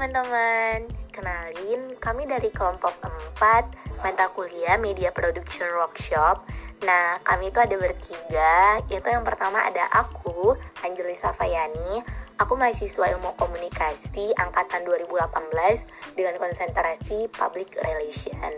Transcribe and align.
teman-teman, 0.00 0.88
kenalin 1.12 1.92
kami 2.00 2.24
dari 2.24 2.48
kelompok 2.56 2.96
4 3.36 4.00
mata 4.00 4.32
kuliah 4.32 4.80
Media 4.80 5.12
Production 5.12 5.68
Workshop. 5.76 6.40
Nah, 6.88 7.20
kami 7.20 7.52
itu 7.52 7.60
ada 7.60 7.76
bertiga, 7.76 8.80
itu 8.88 9.04
yang 9.04 9.28
pertama 9.28 9.60
ada 9.60 9.84
aku, 9.92 10.56
Anjeli 10.88 11.12
Safayani, 11.12 12.00
aku 12.40 12.56
mahasiswa 12.56 13.12
ilmu 13.12 13.36
komunikasi 13.36 14.32
angkatan 14.40 14.88
2018 14.88 16.16
dengan 16.16 16.34
konsentrasi 16.40 17.28
public 17.36 17.76
relation. 17.76 18.56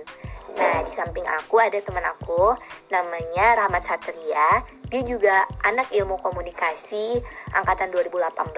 Nah, 0.53 0.85
di 0.85 0.93
samping 0.93 1.25
aku 1.25 1.57
ada 1.57 1.81
teman 1.81 2.05
aku 2.05 2.53
namanya 2.93 3.57
Rahmat 3.57 3.81
Satria. 3.81 4.65
Dia 4.93 5.03
juga 5.09 5.49
anak 5.65 5.89
ilmu 5.97 6.21
komunikasi 6.21 7.17
angkatan 7.57 7.89
2018, 7.89 8.53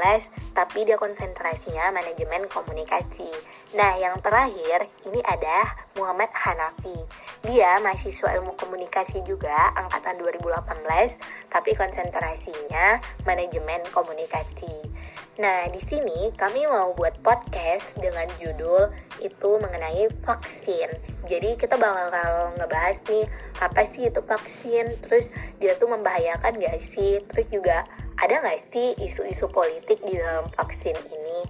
tapi 0.50 0.82
dia 0.82 0.98
konsentrasinya 0.98 1.94
manajemen 1.94 2.50
komunikasi. 2.50 3.30
Nah, 3.78 3.94
yang 4.02 4.18
terakhir 4.18 4.90
ini 5.06 5.22
ada 5.22 5.70
Muhammad 5.94 6.34
Hanafi. 6.34 6.98
Dia 7.46 7.78
mahasiswa 7.78 8.34
ilmu 8.34 8.58
komunikasi 8.58 9.22
juga 9.22 9.54
angkatan 9.78 10.18
2018, 10.18 11.14
tapi 11.50 11.78
konsentrasinya 11.78 12.98
manajemen 13.22 13.86
komunikasi. 13.94 14.90
Nah, 15.34 15.66
di 15.66 15.82
sini 15.82 16.30
kami 16.38 16.62
mau 16.70 16.94
buat 16.94 17.18
podcast 17.18 17.98
dengan 17.98 18.30
judul 18.38 18.86
itu 19.18 19.50
mengenai 19.58 20.06
vaksin. 20.22 20.86
Jadi 21.26 21.58
kita 21.58 21.74
bakal 21.74 22.54
ngebahas 22.54 23.02
nih 23.10 23.26
apa 23.58 23.82
sih 23.82 24.06
itu 24.06 24.22
vaksin, 24.22 24.94
terus 25.02 25.34
dia 25.58 25.74
tuh 25.74 25.90
membahayakan 25.90 26.54
gak 26.62 26.78
sih, 26.78 27.18
terus 27.26 27.50
juga 27.50 27.82
ada 28.14 28.46
gak 28.46 28.62
sih 28.70 28.94
isu-isu 29.02 29.50
politik 29.50 29.98
di 30.06 30.14
dalam 30.14 30.46
vaksin 30.54 30.94
ini. 30.94 31.40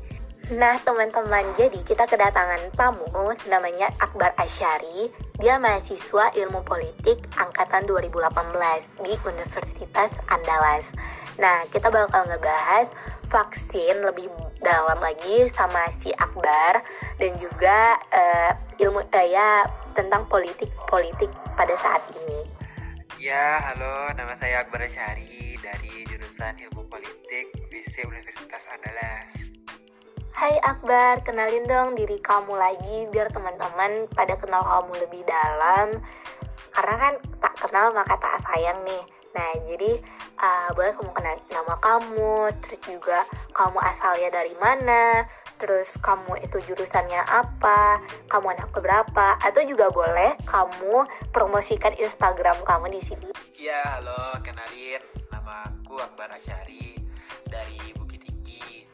Nah 0.57 0.81
teman-teman, 0.81 1.45
jadi 1.61 1.77
kita 1.85 2.09
kedatangan 2.09 2.73
tamu 2.73 3.37
namanya 3.53 3.93
Akbar 4.01 4.33
Asyari. 4.41 5.13
Dia 5.37 5.61
mahasiswa 5.61 6.33
ilmu 6.33 6.65
politik 6.65 7.21
angkatan 7.37 7.85
2018 7.85 9.05
di 9.05 9.13
Universitas 9.29 10.25
Andalas. 10.33 10.89
Nah, 11.35 11.67
kita 11.67 11.91
bakal 11.91 12.31
ngebahas 12.31 12.95
vaksin 13.35 13.99
lebih 13.99 14.31
dalam 14.63 15.03
lagi 15.03 15.51
sama 15.51 15.91
si 15.99 16.07
Akbar 16.15 16.79
dan 17.19 17.35
juga 17.43 17.99
uh, 18.15 18.53
ilmu 18.79 19.03
uh, 19.03 19.27
ya 19.27 19.67
tentang 19.91 20.31
politik 20.31 20.71
politik 20.87 21.35
pada 21.59 21.75
saat 21.75 21.99
ini. 22.15 22.47
Ya, 23.19 23.59
halo, 23.59 24.15
nama 24.15 24.39
saya 24.39 24.63
Akbar 24.63 24.87
Syari 24.87 25.59
dari 25.59 26.07
jurusan 26.07 26.61
Ilmu 26.63 26.87
Politik 26.87 27.51
FISIP 27.75 28.07
Universitas 28.07 28.71
Andalas. 28.71 29.35
Hai 30.31 30.55
Akbar, 30.63 31.27
kenalin 31.27 31.67
dong 31.67 31.99
diri 31.99 32.23
kamu 32.23 32.55
lagi 32.55 33.11
biar 33.11 33.35
teman-teman 33.35 34.07
pada 34.15 34.39
kenal 34.39 34.63
kamu 34.63 35.09
lebih 35.09 35.27
dalam. 35.27 35.99
Karena 36.71 36.95
kan 37.01 37.15
tak 37.43 37.55
kenal 37.59 37.91
maka 37.97 38.15
tak 38.15 38.45
sayang 38.47 38.83
nih. 38.87 39.03
Nah, 39.35 39.51
jadi 39.67 39.99
uh, 40.39 40.69
boleh 40.75 40.93
kamu 40.95 41.11
kenal 41.15 41.37
nama 41.51 41.75
kamu, 41.79 42.35
terus 42.63 42.79
juga 42.83 43.27
kamu 43.55 43.79
asalnya 43.81 44.29
dari 44.35 44.55
mana, 44.59 45.27
terus 45.59 45.99
kamu 46.03 46.39
itu 46.43 46.59
jurusannya 46.67 47.23
apa, 47.25 48.03
kamu 48.31 48.55
anak 48.59 48.71
berapa, 48.75 49.39
atau 49.43 49.63
juga 49.67 49.91
boleh 49.91 50.35
kamu 50.47 51.07
promosikan 51.31 51.95
Instagram 51.99 52.59
kamu 52.67 52.91
di 52.93 53.01
sini. 53.01 53.29
Ya, 53.55 53.81
halo, 53.99 54.39
kenalin 54.45 55.01
nama 55.33 55.71
aku 55.71 55.97
Akbar 56.03 56.29
Asyari 56.35 56.99
dari 57.49 57.95
Bukit 57.97 58.27
Tinggi. 58.27 58.85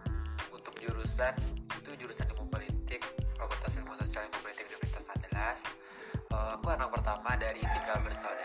Hmm, 0.00 0.56
untuk 0.56 0.74
jurusan 0.80 1.36
itu 1.76 1.90
jurusan 2.00 2.26
ilmu 2.34 2.48
politik, 2.48 3.04
Fakultas 3.36 3.76
Ilmu 3.78 3.92
Sosial 3.94 4.26
Ilmu 4.26 4.40
Politik 4.42 4.66
Universitas 4.72 5.12
Andalas. 5.12 5.68
Uh, 6.30 6.58
aku 6.58 6.70
anak 6.70 6.90
pertama 6.90 7.38
dari 7.38 7.62
tiga 7.62 7.98
bersaudara 8.02 8.39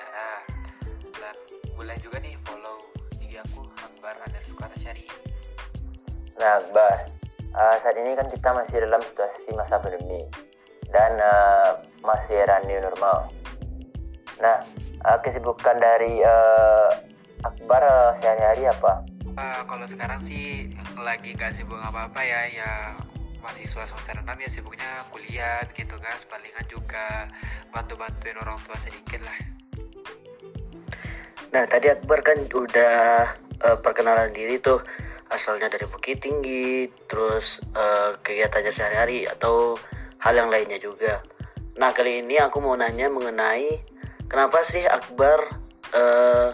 underscore 4.85 5.01
Syari. 5.01 5.05
Nah 6.37 6.61
Akbar 6.61 6.93
uh, 7.57 7.75
saat 7.81 7.97
ini 7.97 8.11
kan 8.13 8.27
kita 8.29 8.49
masih 8.53 8.77
dalam 8.85 9.01
situasi 9.01 9.49
masa 9.57 9.81
pandemi 9.81 10.21
dan 10.93 11.17
uh, 11.17 11.81
masih 12.05 12.45
era 12.45 12.61
new 12.69 12.77
normal. 12.77 13.31
Nah 14.41 14.61
uh, 15.09 15.17
kesibukan 15.25 15.77
dari 15.81 16.21
uh, 16.21 16.89
Akbar 17.41 17.81
uh, 17.81 18.11
sehari-hari 18.21 18.69
apa? 18.69 19.01
Uh, 19.35 19.61
kalau 19.67 19.83
sekarang 19.83 20.21
sih 20.23 20.71
lagi 20.95 21.35
gak 21.35 21.51
sibuk 21.51 21.75
apa-apa 21.75 22.23
ya 22.23 22.41
ya 22.47 22.71
mahasiswa 23.43 23.83
semester 23.83 24.15
6 24.23 24.25
ya 24.41 24.49
sibuknya 24.49 24.89
kuliah 25.11 25.61
bikin 25.69 25.85
tugas 25.85 26.25
palingan 26.25 26.65
juga 26.71 27.29
bantu-bantuin 27.69 28.39
orang 28.41 28.57
tua 28.63 28.77
sedikit 28.79 29.21
lah. 29.21 29.37
Nah 31.53 31.63
tadi 31.67 31.91
Akbar 31.91 32.23
kan 32.25 32.41
udah 32.49 33.44
uh, 33.65 33.77
perkenalan 33.81 34.29
diri 34.29 34.61
tuh 34.61 34.79
asalnya 35.33 35.73
dari 35.73 35.89
Bukit 35.89 36.21
Tinggi, 36.21 36.85
terus 37.09 37.65
uh, 37.73 38.13
kegiatannya 38.21 38.69
sehari-hari 38.69 39.25
atau 39.25 39.73
hal 40.21 40.37
yang 40.37 40.53
lainnya 40.53 40.77
juga. 40.77 41.25
Nah 41.81 41.91
kali 41.91 42.21
ini 42.21 42.37
aku 42.37 42.61
mau 42.61 42.77
nanya 42.77 43.09
mengenai 43.09 43.81
kenapa 44.29 44.61
sih 44.61 44.85
Akbar 44.85 45.59
uh, 45.91 46.53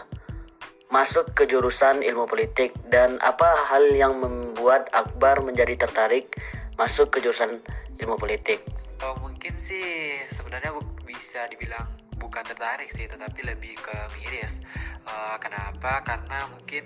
masuk 0.91 1.31
ke 1.35 1.47
jurusan 1.47 2.03
ilmu 2.03 2.27
politik 2.27 2.75
dan 2.91 3.15
apa 3.23 3.47
hal 3.71 3.85
yang 3.95 4.19
membuat 4.19 4.91
Akbar 4.91 5.39
menjadi 5.39 5.87
tertarik 5.87 6.35
masuk 6.75 7.15
ke 7.15 7.23
jurusan 7.23 7.63
ilmu 7.99 8.17
politik? 8.19 8.63
Oh, 9.01 9.15
mungkin 9.23 9.55
sih 9.61 10.19
sebenarnya 10.35 10.75
bisa 11.07 11.47
dibilang 11.47 11.87
bukan 12.19 12.43
tertarik 12.43 12.91
sih, 12.91 13.07
tetapi 13.07 13.39
lebih 13.45 13.73
ke 13.79 13.97
miris 14.19 14.61
uh, 15.07 15.37
kenapa 15.39 16.03
karena 16.05 16.49
mungkin 16.51 16.85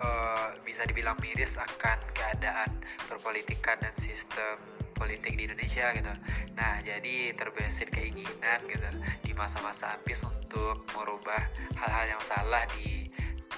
uh, 0.00 0.52
bisa 0.64 0.84
dibilang 0.84 1.16
miris 1.20 1.56
akan 1.56 1.98
keadaan 2.12 2.70
perpolitikan 3.08 3.78
dan 3.80 3.94
sistem 4.00 4.56
politik 4.96 5.36
di 5.36 5.44
Indonesia 5.44 5.92
gitu. 5.92 6.12
Nah, 6.56 6.80
jadi 6.80 7.36
terbesit 7.36 7.92
keinginan 7.92 8.60
gitu 8.64 8.88
di 9.24 9.32
masa-masa 9.36 9.92
habis 9.92 10.24
untuk 10.24 10.88
merubah 10.96 11.44
hal-hal 11.76 12.16
yang 12.16 12.22
salah 12.24 12.64
di 12.76 13.08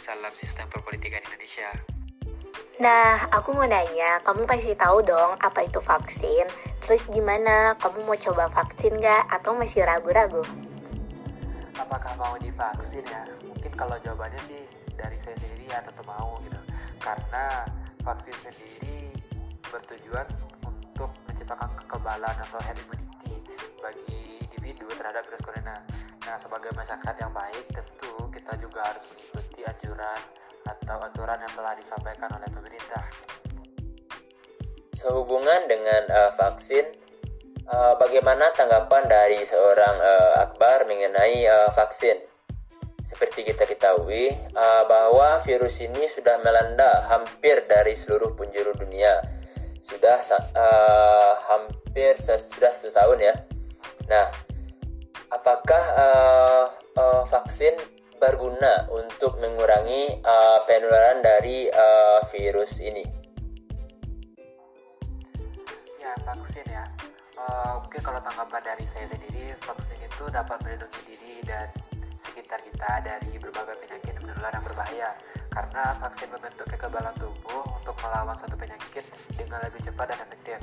dalam 0.03 0.32
sistem 0.32 0.65
perpolitikan 0.72 1.21
Indonesia. 1.21 1.69
Nah, 2.81 3.28
aku 3.34 3.53
mau 3.53 3.66
nanya, 3.69 4.22
kamu 4.25 4.49
pasti 4.49 4.72
tahu 4.72 5.05
dong 5.05 5.37
apa 5.43 5.66
itu 5.66 5.82
vaksin. 5.82 6.49
Terus 6.81 7.05
gimana? 7.10 7.76
Kamu 7.76 8.09
mau 8.09 8.16
coba 8.16 8.49
vaksin 8.49 8.97
nggak? 8.97 9.28
Atau 9.28 9.53
masih 9.59 9.84
ragu-ragu? 9.84 10.47
Apakah 11.76 12.16
mau 12.16 12.34
divaksin 12.41 13.05
ya? 13.05 13.28
mungkin 13.59 13.75
kalau 13.75 13.99
jawabannya 14.00 14.38
sih 14.38 14.62
dari 14.98 15.14
saya 15.14 15.38
sendiri 15.38 15.70
ya 15.70 15.78
tentu 15.78 16.03
mau 16.03 16.42
gitu 16.42 16.59
karena 16.98 17.62
vaksin 18.03 18.34
sendiri 18.34 19.14
bertujuan 19.70 20.26
untuk 20.66 21.14
menciptakan 21.31 21.70
kekebalan 21.78 22.36
atau 22.42 22.59
herd 22.59 22.78
immunity 22.82 23.38
bagi 23.78 24.42
individu 24.42 24.91
terhadap 24.98 25.22
virus 25.31 25.44
corona. 25.44 25.76
Nah, 26.26 26.37
sebagai 26.37 26.75
masyarakat 26.75 27.14
yang 27.25 27.32
baik, 27.32 27.64
tentu 27.72 28.12
kita 28.34 28.53
juga 28.60 28.84
harus 28.84 29.06
mengikuti 29.08 29.64
anjuran 29.64 30.20
atau 30.66 30.98
aturan 31.00 31.38
yang 31.41 31.53
telah 31.56 31.72
disampaikan 31.78 32.28
oleh 32.37 32.48
pemerintah. 32.53 33.04
Sehubungan 34.92 35.70
dengan 35.70 36.03
uh, 36.10 36.32
vaksin, 36.34 36.84
uh, 37.70 37.94
bagaimana 37.97 38.53
tanggapan 38.53 39.08
dari 39.08 39.41
seorang 39.47 39.97
uh, 39.97 40.44
Akbar 40.44 40.84
mengenai 40.84 41.47
uh, 41.48 41.70
vaksin? 41.72 42.28
Seperti 43.08 43.41
kita 43.41 43.64
ketahui 43.64 44.28
uh, 44.52 44.84
bahwa 44.84 45.40
virus 45.40 45.81
ini 45.81 46.05
sudah 46.05 46.44
melanda 46.44 47.08
hampir 47.08 47.64
dari 47.64 47.96
seluruh 47.96 48.37
penjuru 48.37 48.76
dunia. 48.76 49.25
Sudah 49.81 50.20
uh, 50.52 51.32
hampir 51.49 52.12
sudah 52.20 52.69
satu 52.69 52.93
tahun 52.93 53.32
ya. 53.32 53.34
Nah, 54.12 54.28
apakah 55.32 55.84
uh, 55.96 56.64
uh, 57.00 57.25
vaksin 57.25 57.81
berguna 58.20 58.84
untuk 58.93 59.40
mengurangi 59.40 60.20
uh, 60.20 60.61
penularan 60.69 61.25
dari 61.25 61.64
uh, 61.72 62.20
virus 62.28 62.84
ini? 62.84 63.08
Ya, 65.96 66.12
vaksin 66.28 66.69
ya. 66.69 66.84
Uh, 67.40 67.88
mungkin 67.88 68.04
kalau 68.04 68.20
tanggapan 68.20 68.61
dari 68.61 68.84
saya 68.84 69.08
sendiri, 69.08 69.56
vaksin 69.64 69.96
itu 69.96 70.28
dapat 70.28 70.61
melindungi 70.61 71.00
diri 71.08 71.40
dan 71.49 71.72
sekitar 72.19 72.59
kita 72.67 72.99
dari 73.06 73.38
berbagai 73.38 73.79
penyakit 73.79 74.19
menular 74.19 74.50
yang 74.50 74.67
berbahaya. 74.67 75.15
Karena 75.49 75.94
vaksin 76.03 76.29
membentuk 76.35 76.67
kekebalan 76.67 77.15
tubuh 77.17 77.62
untuk 77.79 77.94
melawan 78.03 78.35
satu 78.35 78.59
penyakit 78.59 79.06
dengan 79.38 79.62
lebih 79.62 79.79
cepat 79.79 80.11
dan 80.11 80.19
efektif. 80.26 80.59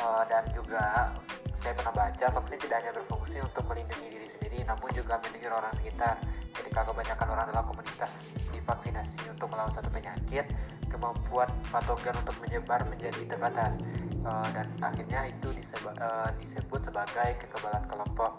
Uh, 0.00 0.24
dan 0.24 0.48
juga 0.56 1.12
saya 1.52 1.76
pernah 1.76 1.92
baca 1.92 2.26
vaksin 2.32 2.56
tidak 2.56 2.80
hanya 2.80 2.96
berfungsi 2.96 3.44
untuk 3.44 3.68
melindungi 3.68 4.08
diri 4.08 4.24
sendiri 4.24 4.64
namun 4.64 4.88
juga 4.96 5.20
melindungi 5.20 5.52
orang 5.52 5.74
sekitar. 5.76 6.16
Ketika 6.56 6.88
kebanyakan 6.88 7.28
orang 7.28 7.46
dalam 7.52 7.64
komunitas 7.68 8.32
divaksinasi 8.56 9.28
untuk 9.28 9.52
melawan 9.52 9.70
satu 9.70 9.92
penyakit 9.92 10.48
kemampuan 10.88 11.48
patogen 11.68 12.16
untuk 12.16 12.36
menyebar 12.40 12.84
menjadi 12.88 13.20
terbatas. 13.28 13.76
Uh, 14.22 14.48
dan 14.54 14.70
akhirnya 14.80 15.28
itu 15.28 15.52
disebut, 15.52 15.92
uh, 16.00 16.30
disebut 16.40 16.80
sebagai 16.80 17.36
kekebalan 17.42 17.84
kelompok 17.90 18.38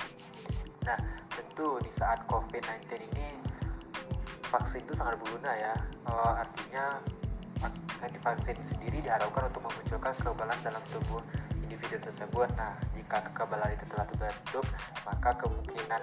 di 1.83 1.91
saat 1.91 2.23
COVID-19 2.31 2.87
ini 3.11 3.27
vaksin 4.47 4.87
itu 4.87 4.95
sangat 4.95 5.19
berguna 5.19 5.51
ya 5.53 5.75
uh, 6.07 6.39
artinya 6.39 7.03
vaksin 8.23 8.59
sendiri 8.59 8.99
diharapkan 9.03 9.47
untuk 9.51 9.63
memunculkan 9.67 10.11
kekebalan 10.19 10.59
dalam 10.63 10.83
tubuh 10.91 11.23
individu 11.63 11.95
tersebut. 12.03 12.51
Nah, 12.59 12.75
jika 12.91 13.23
kekebalan 13.31 13.71
itu 13.71 13.85
telah 13.87 14.05
terbentuk, 14.07 14.65
maka 15.07 15.31
kemungkinan 15.39 16.01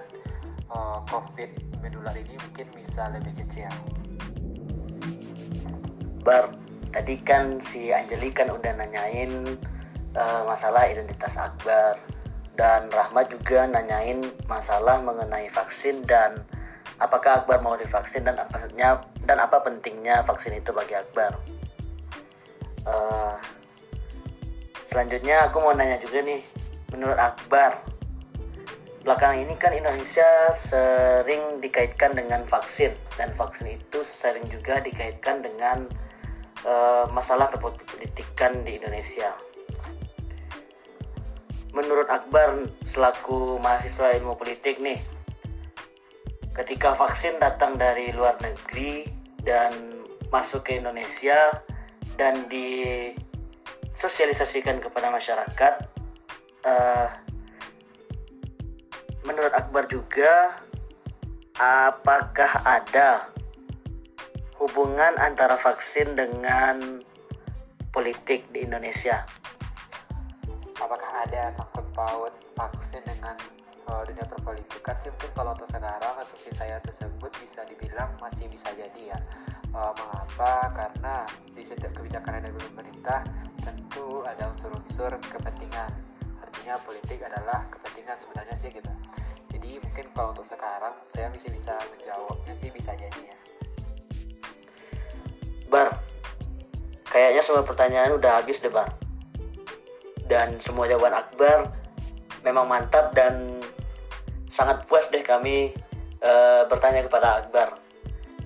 uh, 0.73 0.99
COVID 1.05 1.79
menular 1.85 2.15
ini 2.17 2.35
mungkin 2.41 2.67
bisa 2.73 3.09
lebih 3.13 3.45
kecil. 3.45 3.69
Bar, 6.21 6.53
tadi 6.93 7.17
kan 7.21 7.61
si 7.61 7.89
Anjeli 7.93 8.29
kan 8.33 8.49
udah 8.49 8.73
nanyain 8.77 9.57
uh, 10.13 10.41
masalah 10.45 10.85
identitas 10.89 11.37
Akbar 11.37 11.97
dan 12.61 12.93
Rahmat 12.93 13.33
juga 13.33 13.65
nanyain 13.65 14.21
masalah 14.45 15.01
mengenai 15.01 15.49
vaksin 15.49 16.05
dan 16.05 16.45
apakah 17.01 17.41
Akbar 17.41 17.57
mau 17.65 17.73
divaksin 17.73 18.21
dan 18.21 18.37
apa 18.37 18.69
dan 19.25 19.37
apa 19.41 19.65
pentingnya 19.65 20.21
vaksin 20.21 20.53
itu 20.53 20.69
bagi 20.69 20.93
Akbar. 20.93 21.41
Uh, 22.85 23.33
selanjutnya 24.85 25.49
aku 25.49 25.57
mau 25.57 25.73
nanya 25.73 25.97
juga 26.05 26.21
nih, 26.21 26.45
menurut 26.93 27.17
Akbar, 27.17 27.81
belakangan 29.01 29.41
ini 29.41 29.57
kan 29.57 29.73
Indonesia 29.73 30.53
sering 30.53 31.65
dikaitkan 31.65 32.13
dengan 32.13 32.45
vaksin 32.45 32.93
dan 33.17 33.33
vaksin 33.33 33.73
itu 33.73 34.05
sering 34.05 34.45
juga 34.53 34.77
dikaitkan 34.85 35.41
dengan 35.41 35.89
uh, 36.61 37.09
masalah 37.09 37.49
perpolitikan 37.49 38.61
di 38.61 38.77
Indonesia. 38.77 39.33
Menurut 41.71 42.11
Akbar 42.11 42.67
selaku 42.83 43.55
mahasiswa 43.63 44.11
ilmu 44.19 44.35
politik 44.35 44.83
nih, 44.83 44.99
ketika 46.51 46.91
vaksin 46.99 47.39
datang 47.39 47.79
dari 47.79 48.11
luar 48.11 48.35
negeri 48.43 49.07
dan 49.39 49.71
masuk 50.35 50.67
ke 50.67 50.83
Indonesia 50.83 51.63
dan 52.19 52.43
disosialisasikan 52.51 54.83
kepada 54.83 55.15
masyarakat, 55.15 55.73
uh, 56.67 57.07
menurut 59.23 59.55
Akbar 59.55 59.87
juga 59.87 60.59
apakah 61.55 62.67
ada 62.67 63.31
hubungan 64.59 65.15
antara 65.23 65.55
vaksin 65.55 66.19
dengan 66.19 66.99
politik 67.95 68.43
di 68.51 68.67
Indonesia? 68.67 69.23
Apakah 70.81 71.29
ada 71.29 71.53
sangkut 71.53 71.85
paut 71.93 72.33
vaksin 72.57 73.05
dengan 73.05 73.37
uh, 73.85 74.01
dunia 74.01 74.25
perpolitikan 74.25 74.97
sih? 74.97 75.13
Mungkin 75.13 75.29
kalau 75.37 75.53
untuk 75.53 75.69
sekarang 75.69 76.17
asumsi 76.17 76.49
saya 76.49 76.81
tersebut 76.81 77.29
bisa 77.37 77.61
dibilang 77.69 78.17
masih 78.17 78.49
bisa 78.49 78.73
jadi 78.73 79.13
ya. 79.13 79.19
Uh, 79.77 79.93
mengapa? 79.93 80.73
Karena 80.73 81.29
di 81.53 81.61
setiap 81.61 81.93
kebijakan 81.93 82.41
yang 82.41 82.45
dari 82.49 82.59
pemerintah 82.73 83.21
tentu 83.61 84.25
ada 84.25 84.49
unsur-unsur 84.49 85.21
kepentingan. 85.21 85.93
Artinya 86.41 86.81
politik 86.81 87.21
adalah 87.29 87.69
kepentingan 87.69 88.17
sebenarnya 88.17 88.55
sih 88.57 88.73
gitu. 88.73 88.89
Jadi 89.53 89.77
mungkin 89.85 90.05
kalau 90.17 90.33
untuk 90.33 90.49
sekarang 90.49 90.97
saya 91.05 91.29
masih 91.29 91.53
bisa 91.53 91.77
menjawabnya 91.93 92.53
sih 92.57 92.73
bisa 92.73 92.97
jadi 92.97 93.21
ya. 93.21 93.37
Bar, 95.69 95.93
kayaknya 97.05 97.45
semua 97.45 97.61
pertanyaan 97.61 98.17
udah 98.17 98.41
habis 98.41 98.57
deh 98.57 98.73
Bar. 98.73 99.00
Dan 100.31 100.63
semua 100.63 100.87
jawaban 100.87 101.11
Akbar 101.11 101.75
memang 102.47 102.71
mantap 102.71 103.11
dan 103.11 103.59
sangat 104.47 104.87
puas 104.87 105.11
deh 105.11 105.19
kami 105.27 105.75
uh, 106.23 106.63
bertanya 106.71 107.03
kepada 107.03 107.43
Akbar. 107.43 107.75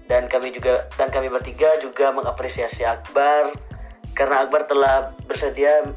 Dan 0.10 0.26
kami 0.26 0.50
juga 0.50 0.90
dan 0.98 1.14
kami 1.14 1.30
bertiga 1.30 1.78
juga 1.78 2.10
mengapresiasi 2.10 2.82
Akbar 2.90 3.54
karena 4.18 4.50
Akbar 4.50 4.66
telah 4.66 5.14
bersedia 5.30 5.94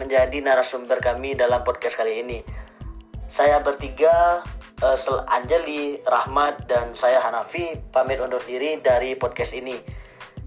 menjadi 0.00 0.40
narasumber 0.40 1.04
kami 1.04 1.36
dalam 1.36 1.60
podcast 1.68 2.00
kali 2.00 2.24
ini. 2.24 2.40
Saya 3.28 3.60
bertiga 3.60 4.40
uh, 4.80 5.28
Anjali, 5.28 6.00
Rahmat, 6.08 6.64
dan 6.64 6.96
saya 6.96 7.20
Hanafi 7.20 7.76
pamit 7.92 8.24
undur 8.24 8.40
diri 8.48 8.80
dari 8.80 9.12
podcast 9.20 9.52
ini 9.52 9.76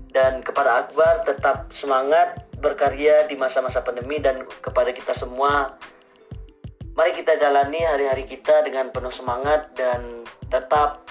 dan 0.10 0.42
kepada 0.42 0.86
Akbar 0.86 1.22
tetap 1.26 1.70
semangat 1.70 2.49
berkarya 2.60 3.26
di 3.26 3.40
masa-masa 3.40 3.82
pandemi 3.82 4.20
dan 4.20 4.44
kepada 4.46 4.92
kita 4.92 5.16
semua 5.16 5.80
mari 7.00 7.16
kita 7.16 7.40
jalani 7.40 7.80
hari-hari 7.80 8.28
kita 8.28 8.60
dengan 8.68 8.92
penuh 8.92 9.12
semangat 9.12 9.72
dan 9.80 10.28
tetap 10.52 11.08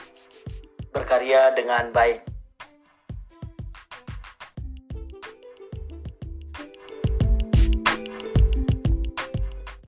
berkarya 0.92 1.56
dengan 1.56 1.88
baik. 1.96 2.37